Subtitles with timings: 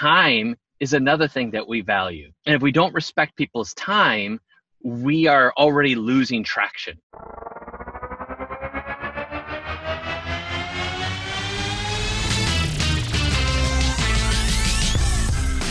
[0.00, 2.30] time is another thing that we value.
[2.44, 4.40] And if we don't respect people's time,
[4.84, 6.98] we are already losing traction.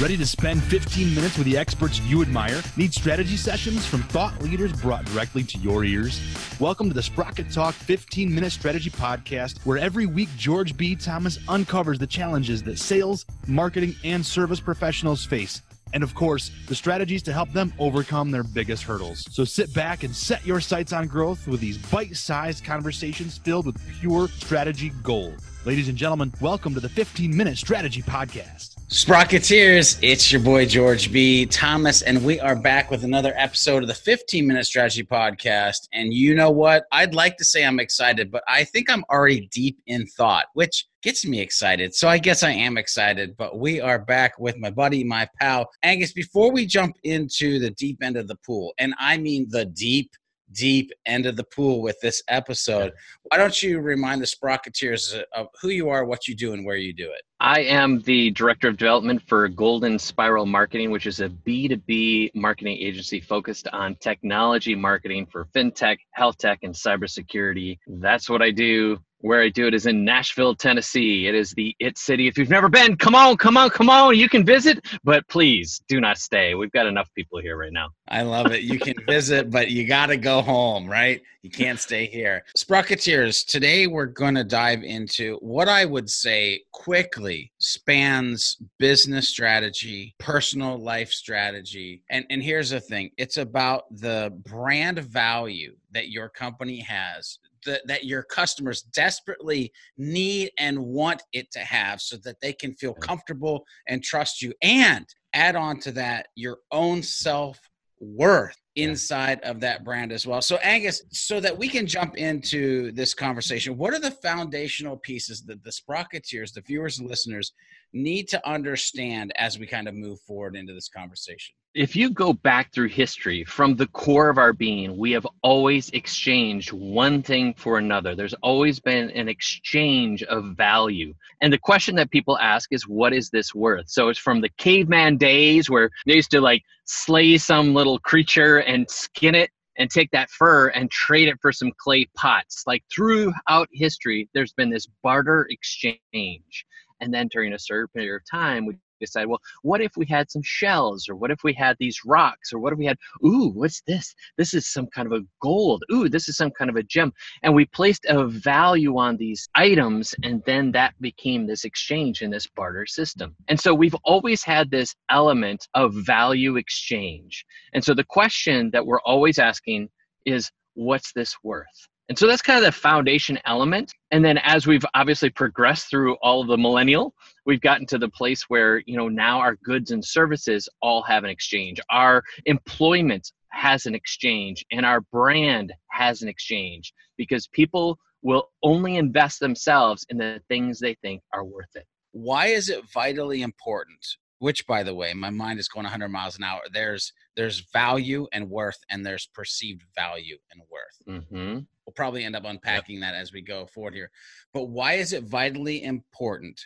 [0.01, 2.61] Ready to spend 15 minutes with the experts you admire?
[2.75, 6.19] Need strategy sessions from thought leaders brought directly to your ears?
[6.59, 10.97] Welcome to the Sprocket Talk 15 Minute Strategy Podcast, where every week George B.
[10.97, 15.61] Thomas uncovers the challenges that sales, marketing, and service professionals face.
[15.93, 19.25] And of course, the strategies to help them overcome their biggest hurdles.
[19.31, 23.65] So sit back and set your sights on growth with these bite sized conversations filled
[23.65, 25.41] with pure strategy gold.
[25.65, 28.75] Ladies and gentlemen, welcome to the 15 Minute Strategy Podcast.
[28.89, 31.47] Sprocketeers, it's your boy George B.
[31.47, 35.87] Thomas, and we are back with another episode of the 15 Minute Strategy Podcast.
[35.91, 36.85] And you know what?
[36.91, 40.85] I'd like to say I'm excited, but I think I'm already deep in thought, which
[41.01, 41.95] gets me excited.
[41.95, 45.67] So I guess I am excited, but we are back with my buddy, my pal,
[45.81, 46.13] Angus.
[46.13, 50.11] Before we jump into the deep end of the pool, and I mean the deep
[50.51, 52.93] deep end of the pool with this episode.
[53.23, 56.75] Why don't you remind the Sprocketeers of who you are, what you do, and where
[56.75, 57.23] you do it?
[57.39, 62.77] I am the director of development for Golden Spiral Marketing, which is a B2B marketing
[62.79, 67.77] agency focused on technology marketing for fintech, health tech, and cybersecurity.
[67.87, 71.27] That's what I do where I do it is in Nashville, Tennessee.
[71.27, 72.27] It is the it city.
[72.27, 74.15] If you've never been, come on, come on, come on.
[74.15, 76.53] You can visit, but please do not stay.
[76.53, 77.89] We've got enough people here right now.
[78.07, 78.61] I love it.
[78.61, 81.23] You can visit, but you got to go home, right?
[81.41, 82.43] You can't stay here.
[82.55, 90.13] Sprocketeers, today we're going to dive into what I would say quickly spans business strategy,
[90.19, 92.03] personal life strategy.
[92.11, 97.81] And, and here's the thing it's about the brand value that your company has that,
[97.87, 102.93] that your customers desperately need and want it to have so that they can feel
[102.93, 104.53] comfortable and trust you.
[104.61, 107.59] And add on to that your own self
[107.99, 110.41] worth inside of that brand as well.
[110.41, 115.43] So, Angus, so that we can jump into this conversation, what are the foundational pieces
[115.43, 117.53] that the Sprocketeers, the viewers and listeners,
[117.95, 121.55] need to understand as we kind of move forward into this conversation?
[121.75, 125.89] if you go back through history from the core of our being, we have always
[125.89, 128.15] exchanged one thing for another.
[128.15, 131.13] There's always been an exchange of value.
[131.41, 133.89] And the question that people ask is, what is this worth?
[133.89, 138.59] So it's from the caveman days where they used to like slay some little creature
[138.59, 142.63] and skin it and take that fur and trade it for some clay pots.
[142.65, 146.65] Like throughout history, there's been this barter exchange.
[147.01, 150.31] And then during a certain period of time, we decide, well, what if we had
[150.31, 153.51] some shells, or what if we had these rocks, or what if we had, ooh,
[153.53, 154.15] what's this?
[154.37, 155.83] This is some kind of a gold.
[155.91, 157.11] Ooh, this is some kind of a gem.
[157.43, 162.31] And we placed a value on these items, and then that became this exchange in
[162.31, 163.35] this barter system.
[163.49, 167.45] And so we've always had this element of value exchange.
[167.73, 169.89] And so the question that we're always asking
[170.25, 171.67] is, what's this worth?
[172.07, 173.91] And so that's kind of the foundation element.
[174.11, 178.09] And then as we've obviously progressed through all of the millennial, we've gotten to the
[178.09, 181.79] place where, you know, now our goods and services all have an exchange.
[181.89, 188.97] Our employment has an exchange and our brand has an exchange because people will only
[188.97, 191.85] invest themselves in the things they think are worth it.
[192.11, 194.05] Why is it vitally important
[194.39, 198.27] which by the way my mind is going 100 miles an hour there's there's value
[198.33, 201.59] and worth and there's perceived value and worth mm-hmm.
[201.85, 203.13] we'll probably end up unpacking yep.
[203.13, 204.11] that as we go forward here
[204.53, 206.59] but why is it vitally important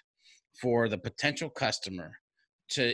[0.59, 2.11] for the potential customer
[2.69, 2.93] to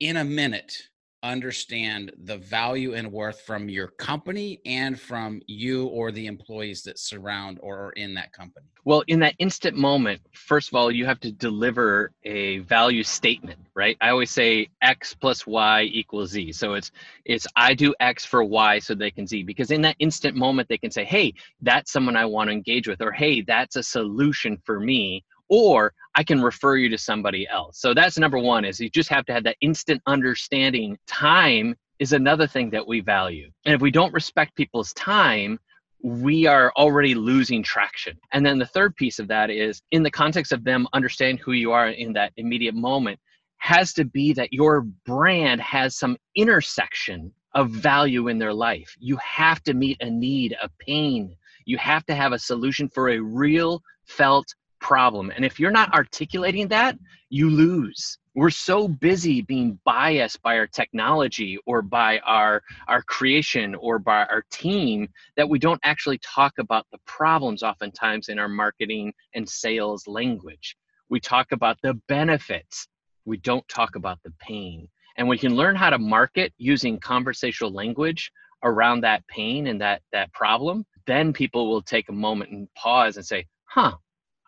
[0.00, 0.74] in a minute
[1.22, 6.98] understand the value and worth from your company and from you or the employees that
[6.98, 8.66] surround or are in that company?
[8.84, 13.60] Well, in that instant moment, first of all, you have to deliver a value statement,
[13.74, 13.96] right?
[14.00, 16.52] I always say X plus Y equals Z.
[16.52, 16.90] So it's
[17.24, 20.68] it's I do X for Y so they can Z because in that instant moment
[20.68, 23.82] they can say, "Hey, that's someone I want to engage with," or "Hey, that's a
[23.82, 27.78] solution for me," or I can refer you to somebody else.
[27.78, 30.96] So that's number one is you just have to have that instant understanding.
[31.06, 33.50] Time is another thing that we value.
[33.66, 35.58] And if we don't respect people's time,
[36.02, 38.18] we are already losing traction.
[38.32, 41.52] And then the third piece of that is in the context of them understanding who
[41.52, 43.20] you are in that immediate moment
[43.58, 48.96] has to be that your brand has some intersection of value in their life.
[48.98, 51.36] You have to meet a need, a pain.
[51.66, 54.46] You have to have a solution for a real felt
[54.82, 55.32] problem.
[55.34, 56.98] And if you're not articulating that,
[57.30, 58.18] you lose.
[58.34, 64.24] We're so busy being biased by our technology or by our, our creation or by
[64.24, 69.48] our team that we don't actually talk about the problems oftentimes in our marketing and
[69.48, 70.76] sales language.
[71.08, 72.88] We talk about the benefits
[73.24, 74.88] We don't talk about the pain.
[75.16, 78.32] And we can learn how to market using conversational language
[78.64, 83.16] around that pain and that that problem, then people will take a moment and pause
[83.16, 83.96] and say, "Huh,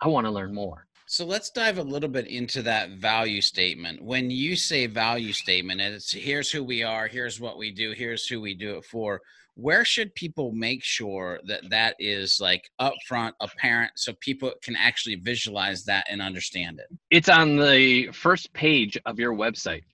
[0.04, 4.02] I want to learn more." So let's dive a little bit into that value statement.
[4.02, 7.92] When you say value statement, and it's here's who we are, here's what we do,
[7.92, 9.20] here's who we do it for.
[9.54, 15.14] Where should people make sure that that is like upfront, apparent, so people can actually
[15.16, 16.86] visualize that and understand it?
[17.10, 19.84] It's on the first page of your website.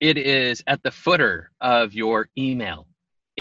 [0.00, 2.86] It is at the footer of your email.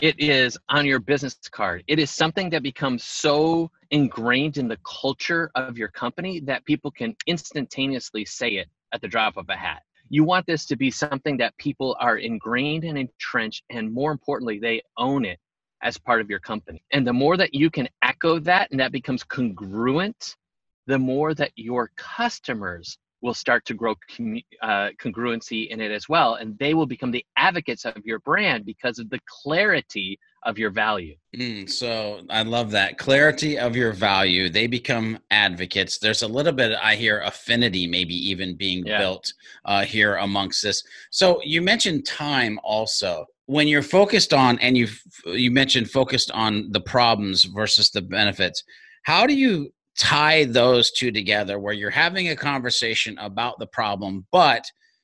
[0.02, 1.84] It is on your business card.
[1.88, 6.92] It is something that becomes so ingrained in the culture of your company that people
[6.92, 9.82] can instantaneously say it at the drop of a hat.
[10.10, 14.60] You want this to be something that people are ingrained and entrenched, and more importantly,
[14.60, 15.40] they own it
[15.82, 16.84] as part of your company.
[16.94, 20.36] And the more that you can echo that and that becomes congruent,
[20.86, 23.96] the more that your customers will start to grow
[24.62, 26.36] uh, congruency in it as well.
[26.36, 30.70] And they will become the advocates of your brand because of the clarity of your
[30.70, 31.16] value.
[31.36, 34.50] Mm, so I love that clarity of your value.
[34.50, 35.98] They become advocates.
[35.98, 39.00] There's a little bit, I hear, affinity maybe even being yeah.
[39.00, 39.34] built
[39.66, 40.84] uh, here amongst this.
[41.12, 43.26] So you mentioned time also.
[43.48, 44.88] When you're focused on, and you
[45.26, 48.62] you mentioned focused on the problems versus the benefits.
[49.04, 54.26] How do you tie those two together where you're having a conversation about the problem,
[54.32, 54.64] but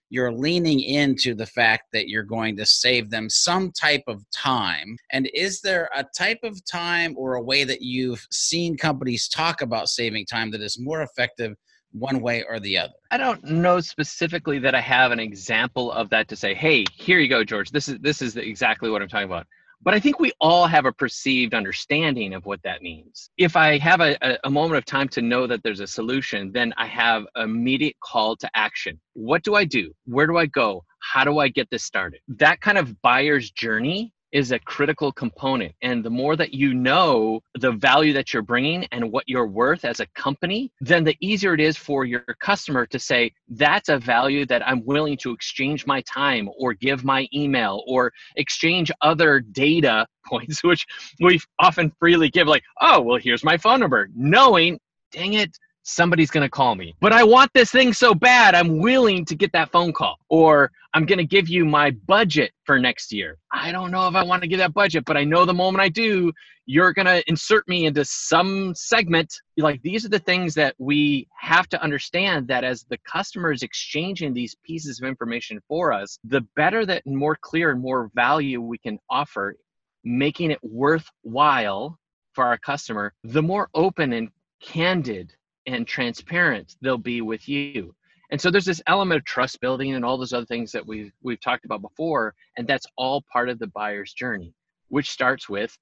[0.10, 4.96] you're leaning into the fact that you're going to save them some type of time.
[5.12, 9.64] And is there a type of time or a way that you've seen companies talk
[9.64, 11.56] about saving time that is more effective
[11.94, 12.94] one way or the other?
[13.10, 17.18] I don't know specifically that I have an example of that to say, "Hey, here
[17.18, 17.72] you go, George.
[17.72, 19.48] This is this is exactly what I'm talking about."
[19.84, 23.30] But I think we all have a perceived understanding of what that means.
[23.38, 26.74] If I have a, a, moment of time to know that there's a solution, then
[26.78, 29.00] I have immediate call to action.
[29.14, 29.94] What do I do?
[30.06, 30.86] Where do I go?
[31.00, 32.22] How do I get this started?
[32.30, 35.72] That kind of buyer's journey is a critical component.
[35.82, 39.86] And the more that you know the value that you're bringing and what you're worth
[39.86, 44.00] as a company, then the easier it is for your customer to say, that's a
[44.00, 49.40] value that I'm willing to exchange my time or give my email or exchange other
[49.40, 50.86] data points, which
[51.20, 54.80] we often freely give, like, oh, well, here's my phone number, knowing,
[55.12, 56.96] dang it, somebody's going to call me.
[57.00, 60.18] But I want this thing so bad, I'm willing to get that phone call.
[60.30, 63.38] Or I'm going to give you my budget for next year.
[63.52, 65.82] I don't know if I want to give that budget, but I know the moment
[65.82, 66.32] I do,
[66.66, 69.34] you're going to insert me into some segment.
[69.58, 73.64] Like these are the things that we have to understand that as the customer is
[73.64, 78.62] exchanging these pieces of information for us, the better that more clear and more value
[78.62, 79.56] we can offer,
[80.04, 81.98] making it worthwhile
[82.34, 84.30] for our customer, the more open and
[84.62, 85.34] candid
[85.66, 87.96] and transparent they'll be with you.
[88.32, 91.12] And so there's this element of trust building and all those other things that we've
[91.22, 94.54] we've talked about before and that's all part of the buyer's journey
[94.90, 95.78] which starts with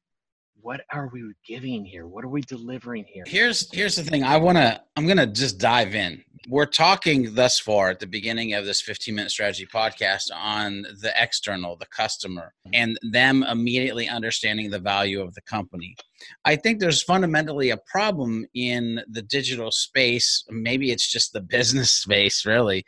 [0.62, 2.08] what are we giving here?
[2.08, 3.24] What are we delivering here?
[3.26, 4.24] Here's here's the thing.
[4.24, 6.24] I want to i'm to just dive in.
[6.48, 11.12] We're talking thus far at the beginning of this 15 minute strategy podcast on the
[11.16, 15.96] external the customer and them immediately understanding the value of the company
[16.46, 21.92] i think there's fundamentally a problem in the digital space maybe it's just the business
[21.92, 22.84] space really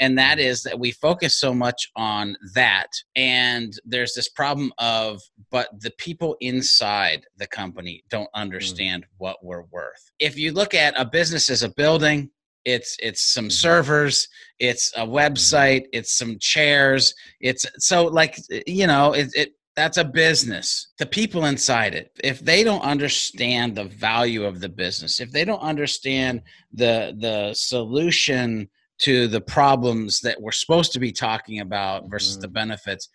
[0.00, 5.20] and that is that we focus so much on that and there's this problem of
[5.50, 8.40] but the people inside the company don't mm.
[8.40, 9.08] understand mm.
[9.18, 12.30] what we're worth if you look at a business as a building
[12.64, 13.50] it's it's some mm-hmm.
[13.50, 14.28] servers
[14.58, 15.14] it's a mm-hmm.
[15.14, 21.06] website it's some chairs it's so like you know it, it that's a business the
[21.06, 25.60] people inside it if they don't understand the value of the business if they don't
[25.60, 26.42] understand
[26.72, 28.68] the the solution
[28.98, 32.42] to the problems that we're supposed to be talking about versus mm-hmm.
[32.42, 33.08] the benefits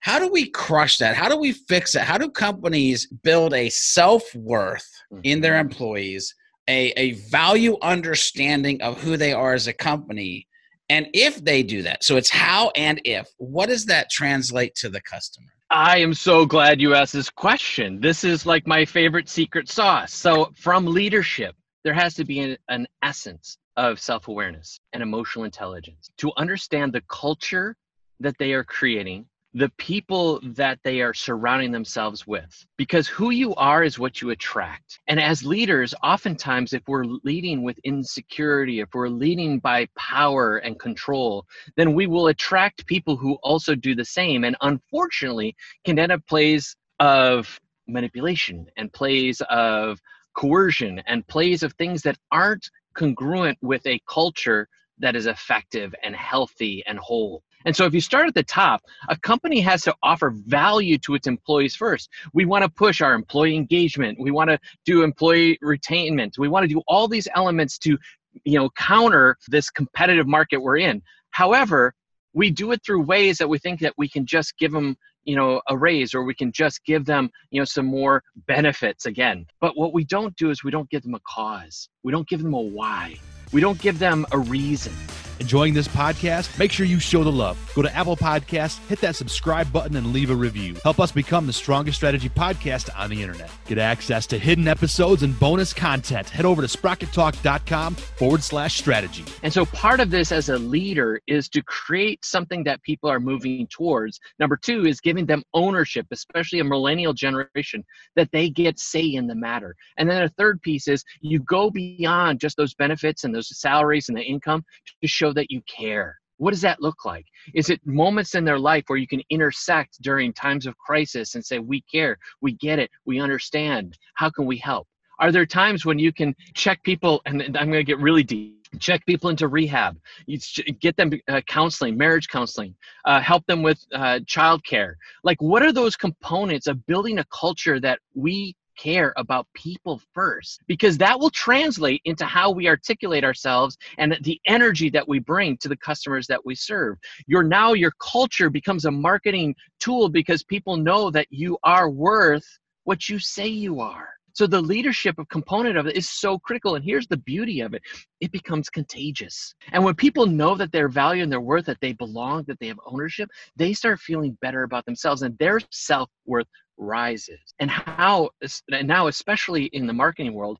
[0.00, 3.70] how do we crush that how do we fix it how do companies build a
[3.70, 5.22] self-worth mm-hmm.
[5.24, 5.70] in their mm-hmm.
[5.70, 6.34] employees
[6.68, 10.46] a, a value understanding of who they are as a company
[10.90, 14.90] and if they do that so it's how and if what does that translate to
[14.90, 18.00] the customer i am so glad you asked this question.
[18.00, 20.12] This is like my favorite secret sauce.
[20.12, 26.10] So from leadership there has to be an, an essence of self-awareness and emotional intelligence.
[26.18, 27.76] To understand the culture
[28.18, 32.66] that they are creating the people that they are surrounding themselves with.
[32.76, 35.00] Because who you are is what you attract.
[35.08, 40.78] And as leaders, oftentimes, if we're leading with insecurity, if we're leading by power and
[40.78, 44.44] control, then we will attract people who also do the same.
[44.44, 50.00] And unfortunately, can end up plays of manipulation and plays of
[50.34, 56.14] coercion and plays of things that aren't congruent with a culture that is effective and
[56.14, 57.42] healthy and whole.
[57.66, 61.14] And so if you start at the top, a company has to offer value to
[61.14, 62.08] its employees first.
[62.32, 64.18] We want to push our employee engagement.
[64.20, 66.38] We want to do employee retainment.
[66.38, 67.98] We want to do all these elements to,
[68.44, 71.02] you know, counter this competitive market we're in.
[71.30, 71.94] However,
[72.32, 75.36] we do it through ways that we think that we can just give them you
[75.36, 79.46] know a raise or we can just give them you know some more benefits again
[79.60, 82.42] but what we don't do is we don't give them a cause we don't give
[82.42, 83.14] them a why
[83.52, 84.92] we don't give them a reason
[85.40, 86.58] Enjoying this podcast?
[86.58, 87.56] Make sure you show the love.
[87.74, 90.76] Go to Apple Podcasts, hit that subscribe button, and leave a review.
[90.82, 93.50] Help us become the strongest strategy podcast on the internet.
[93.66, 96.28] Get access to hidden episodes and bonus content.
[96.28, 99.24] Head over to sprockettalk.com forward slash strategy.
[99.42, 103.18] And so part of this as a leader is to create something that people are
[103.18, 104.20] moving towards.
[104.38, 107.82] Number two is giving them ownership, especially a millennial generation,
[108.14, 109.74] that they get say in the matter.
[109.96, 114.10] And then a third piece is you go beyond just those benefits and those salaries
[114.10, 114.66] and the income
[115.00, 116.18] to show that you care.
[116.38, 117.26] What does that look like?
[117.54, 121.44] Is it moments in their life where you can intersect during times of crisis and
[121.44, 124.86] say, We care, we get it, we understand, how can we help?
[125.18, 128.56] Are there times when you can check people, and I'm going to get really deep,
[128.78, 130.38] check people into rehab, you
[130.80, 134.94] get them uh, counseling, marriage counseling, uh, help them with uh, childcare?
[135.22, 140.60] Like, what are those components of building a culture that we care about people first
[140.66, 145.56] because that will translate into how we articulate ourselves and the energy that we bring
[145.58, 146.96] to the customers that we serve.
[147.26, 152.46] Your now your culture becomes a marketing tool because people know that you are worth
[152.84, 154.08] what you say you are.
[154.32, 156.76] So the leadership of component of it is so critical.
[156.76, 157.82] And here's the beauty of it.
[158.20, 159.54] It becomes contagious.
[159.72, 162.68] And when people know that their value and their worth, that they belong, that they
[162.68, 166.46] have ownership, they start feeling better about themselves and their self-worth
[166.80, 167.54] rises.
[167.58, 168.30] And how
[168.72, 170.58] and now especially in the marketing world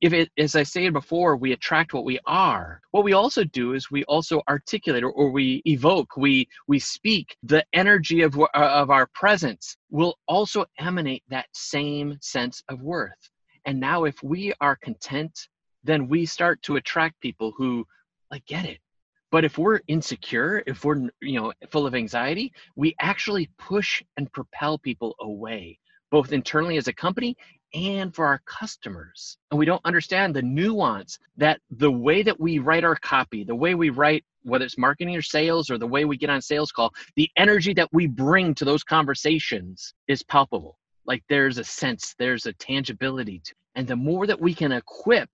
[0.00, 2.80] if it as i said before we attract what we are.
[2.90, 7.36] What we also do is we also articulate or, or we evoke we we speak.
[7.42, 13.30] The energy of uh, of our presence will also emanate that same sense of worth.
[13.64, 15.48] And now if we are content
[15.84, 17.84] then we start to attract people who
[18.30, 18.78] like get it
[19.32, 24.30] but if we're insecure, if we're you know full of anxiety, we actually push and
[24.30, 25.78] propel people away,
[26.10, 27.36] both internally as a company
[27.74, 29.38] and for our customers.
[29.50, 33.54] And we don't understand the nuance that the way that we write our copy, the
[33.54, 36.70] way we write whether it's marketing or sales or the way we get on sales
[36.70, 40.78] call, the energy that we bring to those conversations is palpable.
[41.06, 43.54] Like there's a sense, there's a tangibility to.
[43.76, 45.30] And the more that we can equip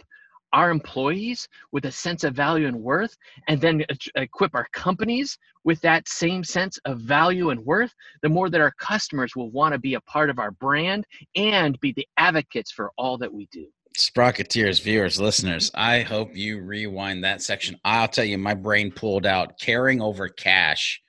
[0.52, 3.16] our employees with a sense of value and worth,
[3.48, 8.48] and then equip our companies with that same sense of value and worth, the more
[8.48, 11.04] that our customers will want to be a part of our brand
[11.36, 13.66] and be the advocates for all that we do.
[13.98, 17.76] Sprocketeers, viewers, listeners, I hope you rewind that section.
[17.84, 21.02] I'll tell you, my brain pulled out caring over cash,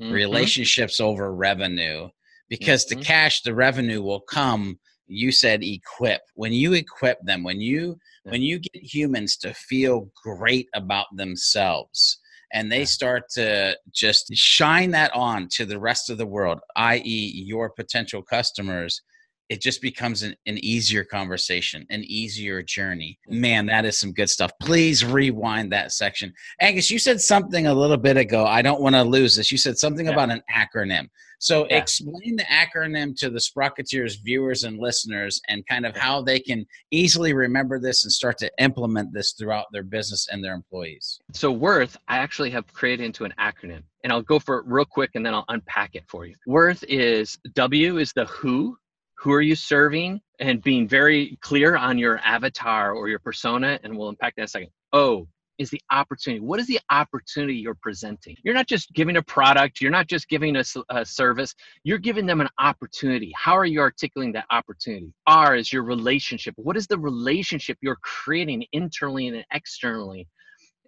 [0.00, 0.12] mm-hmm.
[0.12, 2.08] relationships over revenue,
[2.48, 3.00] because mm-hmm.
[3.00, 4.78] the cash, the revenue will come
[5.08, 10.08] you said equip when you equip them when you when you get humans to feel
[10.22, 12.18] great about themselves
[12.52, 17.32] and they start to just shine that on to the rest of the world i.e
[17.46, 19.00] your potential customers
[19.48, 23.18] it just becomes an, an easier conversation, an easier journey.
[23.28, 23.40] Mm-hmm.
[23.40, 24.52] Man, that is some good stuff.
[24.60, 26.32] Please rewind that section.
[26.60, 28.46] Angus, you said something a little bit ago.
[28.46, 29.50] I don't want to lose this.
[29.50, 30.12] You said something yeah.
[30.12, 31.08] about an acronym.
[31.40, 31.76] So yeah.
[31.76, 36.66] explain the acronym to the Sprocketeers viewers and listeners and kind of how they can
[36.90, 41.20] easily remember this and start to implement this throughout their business and their employees.
[41.32, 44.84] So worth, I actually have created into an acronym and I'll go for it real
[44.84, 46.34] quick and then I'll unpack it for you.
[46.46, 48.76] Worth is W is the who,
[49.18, 53.96] who are you serving and being very clear on your avatar or your persona and
[53.96, 54.68] we'll unpack that in a second.
[54.92, 55.26] O
[55.58, 58.36] is the opportunity what is the opportunity you're presenting?
[58.44, 62.26] You're not just giving a product you're not just giving a, a service you're giving
[62.26, 63.32] them an opportunity.
[63.36, 65.12] How are you articulating that opportunity?
[65.26, 66.54] R is your relationship.
[66.56, 70.28] What is the relationship you're creating internally and externally?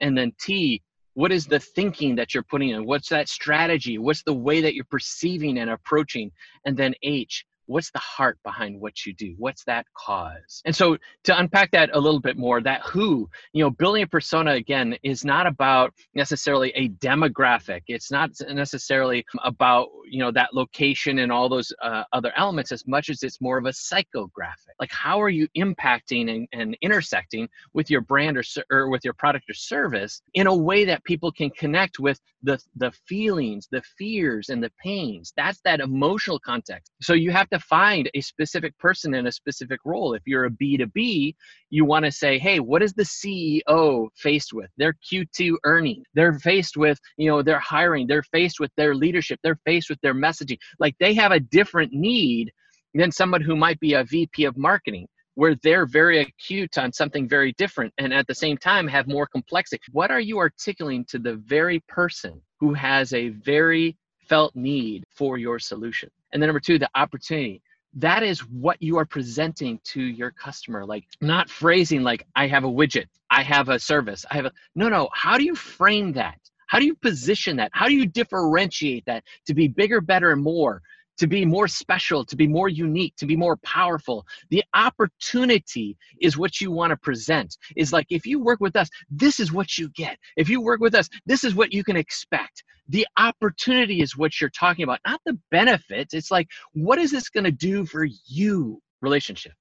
[0.01, 0.83] And then t
[1.15, 2.87] what is the thinking that you're putting in?
[2.87, 3.99] What's that strategy?
[3.99, 6.31] What's the way that you're perceiving and approaching?
[6.65, 9.35] And then h what's the heart behind what you do?
[9.39, 10.61] What's that cause?
[10.65, 14.07] And so to unpack that a little bit more that who you know building a
[14.07, 17.83] persona again is not about necessarily a demographic.
[17.87, 22.87] It's not necessarily about you know that location and all those uh, other elements as
[22.89, 24.75] much as it's more of a psychographic.
[24.81, 29.15] Like how are you impacting and, and intersecting with your brand or, or with your
[29.15, 33.83] product or service in a way that people can connect with the the feelings the
[33.97, 35.33] fears and the pains?
[35.37, 36.91] That's that emotional context.
[37.01, 40.15] So you have to find a specific person in a specific role.
[40.15, 41.35] If you're a b2b
[41.71, 44.71] you want to say hey what is the ceo faced with?
[44.77, 46.03] Their q2 earning.
[46.15, 48.07] They're faced with you know they're hiring.
[48.07, 49.39] They're faced with their leadership.
[49.43, 50.59] They're faced with their messaging.
[50.79, 52.53] Like they have a different need
[52.95, 57.29] than someone who might be a vp of marketing where they're very acute on something
[57.29, 59.81] very different and at the same time have more complexity.
[59.93, 63.97] What are you articulating to the very person who has a very
[64.29, 66.11] felt need for your solution?
[66.33, 67.63] And then number two, the opportunity.
[67.95, 70.87] That is what you are presenting to your customer.
[70.87, 74.53] Like not phrasing like I have a widget, I have a service, I have a
[74.77, 75.09] no, no.
[75.13, 76.39] How do you frame that?
[76.69, 77.71] How do you position that?
[77.75, 80.83] How do you differentiate that to be bigger, better, and more?
[81.21, 84.27] To be more special, to be more unique, to be more powerful.
[84.49, 87.59] The opportunity is what you want to present.
[87.77, 90.17] Is like if you work with us, this is what you get.
[90.39, 92.65] If you work with us, this is what you can expect.
[92.89, 96.15] The opportunity is what you're talking about, not the benefits.
[96.15, 98.81] It's like, what is this going to do for you?
[99.03, 99.53] Relationship.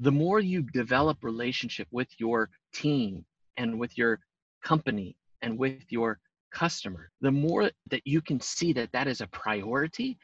[0.00, 3.24] The more you develop relationship with your team
[3.56, 4.18] and with your
[4.64, 6.18] company and with your
[6.52, 10.18] customer, the more that you can see that that is a priority,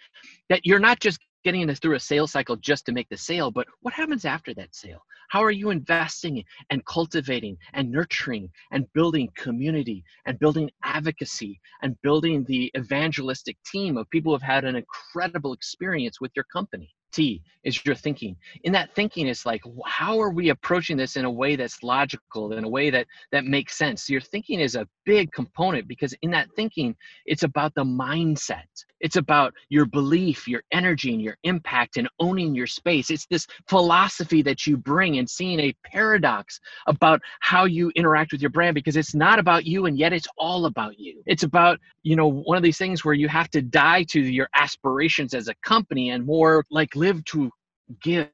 [0.49, 3.51] that you're not just getting this through a sales cycle just to make the sale,
[3.51, 5.03] but what happens after that sale?
[5.31, 11.97] How are you investing and cultivating and nurturing and building community and building advocacy and
[12.03, 16.95] building the evangelistic team of people who have had an incredible experience with your company?
[17.13, 18.37] T is your thinking.
[18.65, 22.53] In that thinking, it's like, how are we approaching this in a way that's logical,
[22.53, 24.09] in a way that that makes sense?
[24.09, 26.97] Your thinking is a big component because in that thinking,
[27.27, 28.67] it's about the mindset.
[29.01, 33.11] It's about your belief, your energy, and your impact, and owning your space.
[33.11, 38.41] It's this philosophy that you bring and seeing a paradox about how you interact with
[38.41, 41.23] your brand because it's not about you and yet it's all about you.
[41.27, 44.49] It's about, you know, one of these things where you have to die to your
[44.55, 47.51] aspirations as a company and more like live to
[48.03, 48.29] give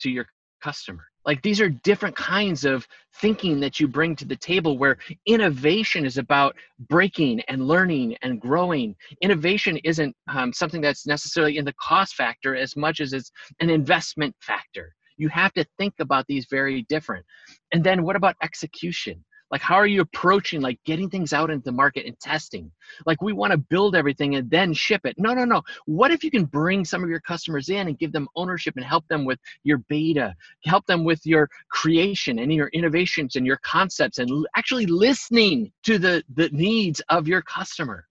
[0.00, 0.26] to your
[0.62, 1.04] customer.
[1.26, 2.86] Like these are different kinds of
[3.16, 4.96] thinking that you bring to the table where
[5.26, 6.56] innovation is about
[6.88, 8.96] breaking and learning and growing.
[9.20, 13.30] Innovation isn't um, something that's necessarily in the cost factor as much as it's
[13.60, 14.94] an investment factor.
[15.18, 17.26] You have to think about these very different.
[17.72, 19.22] And then what about execution?
[19.50, 22.70] Like how are you approaching like getting things out into the market and testing?
[23.06, 25.16] Like we want to build everything and then ship it.
[25.18, 25.62] No no no.
[25.86, 28.84] What if you can bring some of your customers in and give them ownership and
[28.84, 30.34] help them with your beta
[30.64, 35.98] help them with your creation and your innovations and your concepts and actually listening to
[35.98, 38.06] the the needs of your customer?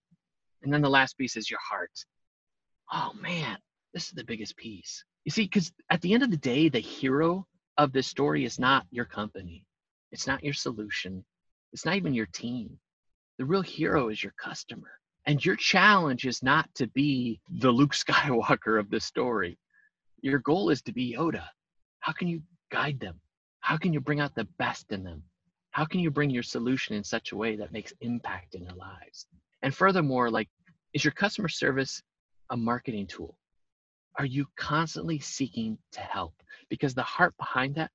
[0.62, 2.04] And then the last piece is your heart.
[2.92, 3.58] Oh man
[3.94, 5.04] this is the biggest piece.
[5.24, 7.46] You see because at the end of the day the hero
[7.76, 9.64] of this story is not your company
[10.12, 11.24] it's not your solution.
[11.72, 12.78] It's not even your team.
[13.38, 14.90] The real hero is your customer.
[15.26, 19.58] And your challenge is not to be the Luke Skywalker of the story.
[20.22, 21.44] Your goal is to be Yoda.
[22.00, 23.20] How can you guide them?
[23.60, 25.22] How can you bring out the best in them?
[25.72, 28.74] How can you bring your solution in such a way that makes impact in their
[28.74, 29.26] lives?
[29.62, 30.48] And furthermore, like,
[30.94, 32.02] is your customer service
[32.50, 33.36] a marketing tool?
[34.18, 36.34] Are you constantly seeking to help?
[36.68, 37.90] Because the heart behind that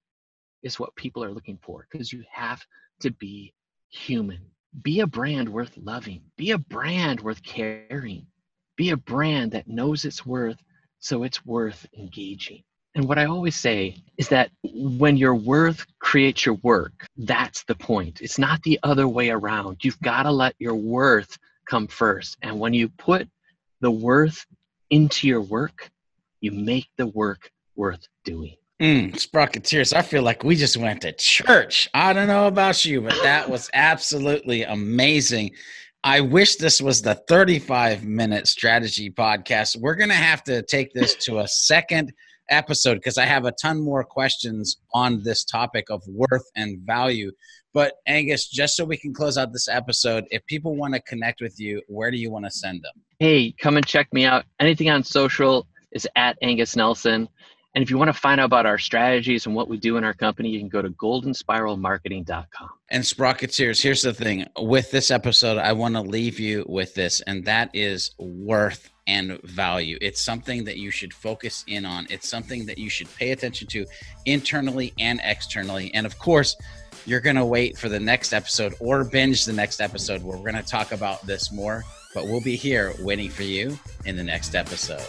[0.63, 2.65] is what people are looking for because you have
[3.01, 3.53] to be
[3.89, 4.39] human.
[4.81, 6.21] Be a brand worth loving.
[6.37, 8.25] Be a brand worth caring.
[8.75, 10.57] Be a brand that knows its worth,
[10.99, 12.63] so it's worth engaging.
[12.95, 17.75] And what I always say is that when your worth creates your work, that's the
[17.75, 18.21] point.
[18.21, 19.83] It's not the other way around.
[19.83, 22.37] You've got to let your worth come first.
[22.41, 23.27] And when you put
[23.81, 24.45] the worth
[24.89, 25.89] into your work,
[26.39, 28.55] you make the work worth doing.
[28.83, 31.89] Mm, Sprocketeers, I feel like we just went to church.
[31.93, 35.51] I don't know about you, but that was absolutely amazing.
[36.03, 39.77] I wish this was the 35 minute strategy podcast.
[39.77, 42.11] We're going to have to take this to a second
[42.49, 47.31] episode because I have a ton more questions on this topic of worth and value.
[47.73, 51.39] But Angus, just so we can close out this episode, if people want to connect
[51.39, 53.01] with you, where do you want to send them?
[53.19, 54.43] Hey, come and check me out.
[54.59, 57.29] Anything on social is at Angus Nelson.
[57.75, 60.03] And if you want to find out about our strategies and what we do in
[60.03, 62.69] our company, you can go to goldenspiralmarketing.com.
[62.89, 67.21] And Sprocketeers, here's the thing with this episode, I want to leave you with this,
[67.21, 69.97] and that is worth and value.
[70.01, 73.67] It's something that you should focus in on, it's something that you should pay attention
[73.69, 73.85] to
[74.25, 75.91] internally and externally.
[75.95, 76.55] And of course,
[77.05, 80.51] you're going to wait for the next episode or binge the next episode where we're
[80.51, 81.83] going to talk about this more.
[82.13, 85.01] But we'll be here waiting for you in the next episode.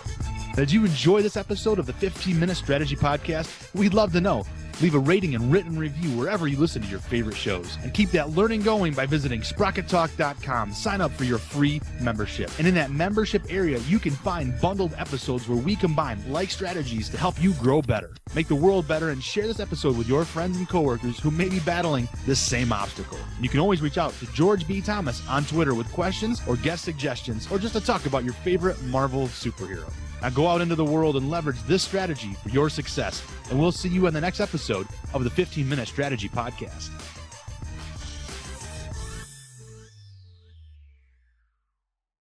[0.57, 3.75] Did you enjoy this episode of the 15 Minute Strategy Podcast?
[3.75, 4.45] We'd love to know.
[4.81, 7.77] Leave a rating and written review wherever you listen to your favorite shows.
[7.83, 10.73] And keep that learning going by visiting sprockettalk.com.
[10.73, 12.53] Sign up for your free membership.
[12.59, 17.09] And in that membership area, you can find bundled episodes where we combine like strategies
[17.09, 20.25] to help you grow better, make the world better, and share this episode with your
[20.25, 23.19] friends and coworkers who may be battling this same obstacle.
[23.41, 24.81] You can always reach out to George B.
[24.81, 28.81] Thomas on Twitter with questions or guest suggestions or just to talk about your favorite
[28.85, 29.93] Marvel superhero.
[30.25, 33.23] Now go out into the world and leverage this strategy for your success.
[33.51, 36.89] And we'll see you in the next episode of the 15 Minute Strategy Podcast.